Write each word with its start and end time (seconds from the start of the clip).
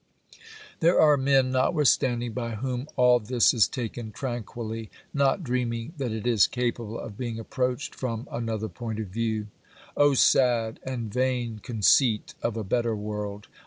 There 0.79 0.99
are 0.99 1.15
men, 1.15 1.51
notwithstanding, 1.51 2.33
by 2.33 2.55
whom 2.55 2.87
all 2.95 3.19
this 3.19 3.53
is 3.53 3.67
taken 3.67 4.11
tranquilly, 4.11 4.89
not 5.13 5.43
dreaming 5.43 5.93
that 5.99 6.11
it 6.11 6.25
is 6.25 6.47
capable 6.47 6.99
of 6.99 7.19
being 7.19 7.37
approached 7.37 7.93
from 7.93 8.27
another 8.31 8.67
point 8.67 8.99
of 8.99 9.09
view. 9.09 9.49
O 9.95 10.15
sad 10.15 10.79
and 10.81 11.13
vain 11.13 11.59
conceit 11.59 12.33
of 12.41 12.57
a 12.57 12.63
better 12.63 12.95
world 12.95 13.47